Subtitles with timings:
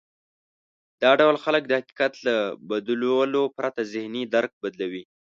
[1.01, 2.35] دا ډول خلک د حقيقت له
[2.69, 5.03] بدلولو پرته ذهني درک بدلوي.